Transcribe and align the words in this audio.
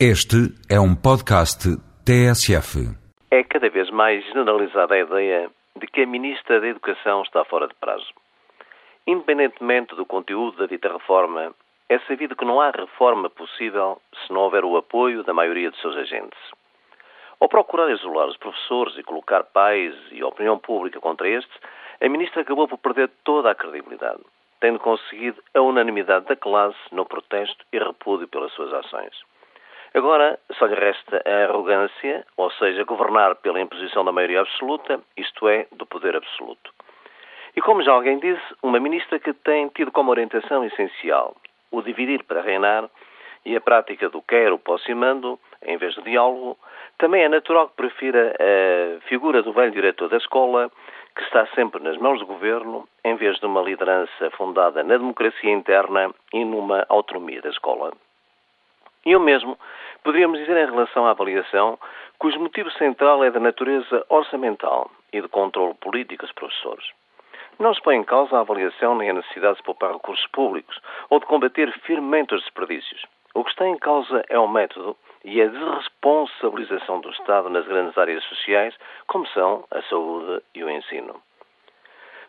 Este 0.00 0.50
é 0.68 0.80
um 0.80 0.92
podcast 0.92 1.70
TSF. 2.04 2.82
É 3.30 3.44
cada 3.44 3.70
vez 3.70 3.88
mais 3.90 4.24
generalizada 4.24 4.92
a 4.92 4.98
ideia 4.98 5.48
de 5.76 5.86
que 5.86 6.00
a 6.00 6.06
Ministra 6.06 6.60
da 6.60 6.66
Educação 6.66 7.22
está 7.22 7.44
fora 7.44 7.68
de 7.68 7.74
prazo. 7.74 8.12
Independentemente 9.06 9.94
do 9.94 10.04
conteúdo 10.04 10.56
da 10.56 10.66
dita 10.66 10.92
reforma, 10.92 11.54
é 11.88 12.00
sabido 12.00 12.34
que 12.34 12.44
não 12.44 12.60
há 12.60 12.72
reforma 12.72 13.30
possível 13.30 14.02
se 14.26 14.32
não 14.32 14.40
houver 14.40 14.64
o 14.64 14.76
apoio 14.76 15.22
da 15.22 15.32
maioria 15.32 15.70
de 15.70 15.80
seus 15.80 15.96
agentes. 15.96 16.40
Ao 17.38 17.48
procurar 17.48 17.88
isolar 17.92 18.26
os 18.26 18.36
professores 18.36 18.98
e 18.98 19.04
colocar 19.04 19.44
pais 19.44 19.94
e 20.10 20.24
opinião 20.24 20.58
pública 20.58 20.98
contra 20.98 21.28
estes, 21.28 21.56
a 22.00 22.08
Ministra 22.08 22.42
acabou 22.42 22.66
por 22.66 22.78
perder 22.78 23.12
toda 23.22 23.52
a 23.52 23.54
credibilidade, 23.54 24.24
tendo 24.60 24.80
conseguido 24.80 25.40
a 25.54 25.60
unanimidade 25.60 26.26
da 26.26 26.34
classe 26.34 26.78
no 26.90 27.06
protesto 27.06 27.64
e 27.72 27.78
repúdio 27.78 28.26
pelas 28.26 28.52
suas 28.54 28.72
ações. 28.72 29.14
Agora 29.94 30.38
só 30.58 30.66
lhe 30.66 30.74
resta 30.74 31.22
a 31.24 31.44
arrogância, 31.44 32.26
ou 32.36 32.50
seja, 32.52 32.82
governar 32.82 33.36
pela 33.36 33.60
imposição 33.60 34.04
da 34.04 34.10
maioria 34.10 34.40
absoluta, 34.40 35.00
isto 35.16 35.48
é, 35.48 35.66
do 35.70 35.86
poder 35.86 36.16
absoluto. 36.16 36.72
E 37.56 37.60
como 37.60 37.82
já 37.82 37.92
alguém 37.92 38.18
disse, 38.18 38.42
uma 38.60 38.80
ministra 38.80 39.20
que 39.20 39.32
tem 39.32 39.68
tido 39.68 39.92
como 39.92 40.10
orientação 40.10 40.64
essencial 40.64 41.36
o 41.70 41.82
dividir 41.82 42.24
para 42.24 42.40
reinar 42.40 42.88
e 43.44 43.56
a 43.56 43.60
prática 43.60 44.08
do 44.08 44.22
quero, 44.22 44.58
posso 44.58 44.90
e 44.90 44.94
mando, 44.94 45.38
em 45.62 45.76
vez 45.76 45.94
do 45.94 46.02
diálogo, 46.02 46.58
também 46.98 47.22
é 47.22 47.28
natural 47.28 47.68
que 47.68 47.76
prefira 47.76 48.34
a 48.38 49.00
figura 49.08 49.42
do 49.42 49.52
velho 49.52 49.72
diretor 49.72 50.08
da 50.08 50.16
escola, 50.16 50.70
que 51.14 51.22
está 51.22 51.46
sempre 51.48 51.82
nas 51.82 51.96
mãos 51.98 52.18
do 52.18 52.26
governo, 52.26 52.88
em 53.04 53.16
vez 53.16 53.38
de 53.38 53.46
uma 53.46 53.60
liderança 53.60 54.30
fundada 54.32 54.82
na 54.82 54.96
democracia 54.96 55.50
interna 55.50 56.12
e 56.32 56.44
numa 56.44 56.86
autonomia 56.88 57.42
da 57.42 57.50
escola. 57.50 57.92
E 59.04 59.14
o 59.14 59.20
mesmo 59.20 59.58
poderíamos 60.04 60.38
dizer 60.38 60.56
em 60.56 60.70
relação 60.70 61.06
à 61.06 61.10
avaliação, 61.10 61.78
cujo 62.18 62.38
motivo 62.38 62.70
central 62.72 63.24
é 63.24 63.30
da 63.30 63.40
natureza 63.40 64.04
orçamental 64.10 64.90
e 65.12 65.20
de 65.20 65.28
controle 65.28 65.74
político 65.74 66.24
dos 66.24 66.34
professores. 66.34 66.84
Não 67.58 67.74
se 67.74 67.80
põe 67.80 67.96
em 67.96 68.04
causa 68.04 68.36
a 68.36 68.40
avaliação 68.40 68.94
nem 68.96 69.10
a 69.10 69.14
necessidade 69.14 69.56
de 69.56 69.62
poupar 69.62 69.92
recursos 69.92 70.26
públicos 70.28 70.78
ou 71.08 71.18
de 71.18 71.26
combater 71.26 71.72
firmemente 71.80 72.34
os 72.34 72.42
desperdícios. 72.42 73.04
O 73.34 73.42
que 73.42 73.50
está 73.50 73.66
em 73.66 73.78
causa 73.78 74.22
é 74.28 74.38
o 74.38 74.46
método 74.46 74.96
e 75.24 75.40
a 75.40 75.46
desresponsabilização 75.46 77.00
do 77.00 77.10
Estado 77.10 77.48
nas 77.48 77.66
grandes 77.66 77.96
áreas 77.96 78.22
sociais, 78.24 78.76
como 79.06 79.26
são 79.28 79.64
a 79.70 79.80
saúde 79.82 80.42
e 80.54 80.62
o 80.62 80.70
ensino. 80.70 81.20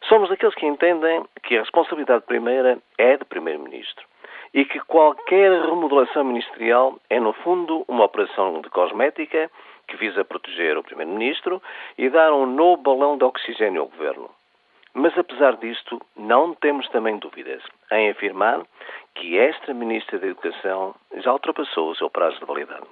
Somos 0.08 0.32
aqueles 0.32 0.56
que 0.56 0.66
entendem 0.66 1.26
que 1.44 1.58
a 1.58 1.62
responsabilidade 1.62 2.26
primeira 2.26 2.80
é 2.98 3.18
do 3.18 3.26
Primeiro-Ministro 3.26 4.06
e 4.54 4.66
que 4.66 4.80
qualquer 4.80 5.52
remodelação 5.52 6.24
ministerial 6.24 7.00
é, 7.10 7.20
no 7.20 7.34
fundo, 7.34 7.84
uma 7.88 8.06
operação 8.06 8.62
de 8.62 8.70
cosmética 8.70 9.50
que 9.88 9.98
visa 9.98 10.26
proteger 10.26 10.78
o 10.78 10.84
Primeiro-Ministro 10.84 11.62
e 11.98 12.10
dar 12.10 12.34
um 12.34 12.46
novo 12.46 12.82
balão 12.82 13.18
de 13.18 13.24
oxigênio 13.24 13.82
ao 13.82 13.88
Governo. 13.88 14.30
Mas, 14.94 15.18
apesar 15.18 15.58
disto, 15.58 16.02
não 16.16 16.54
temos 16.54 16.88
também 16.88 17.18
dúvidas 17.18 17.62
em 17.92 18.10
afirmar 18.10 18.66
que 19.14 19.38
esta 19.38 19.74
Ministra 19.74 20.18
da 20.18 20.28
Educação 20.28 20.96
já 21.18 21.34
ultrapassou 21.34 21.92
o 21.92 21.96
seu 21.96 22.10
prazo 22.10 22.40
de 22.40 22.46
validade. 22.46 22.86